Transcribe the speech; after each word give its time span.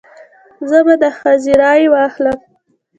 زه 0.69 0.79
به 0.85 0.93
د 1.01 1.05
ښځې 1.19 1.53
رای 1.61 1.83
واخلم. 1.93 2.39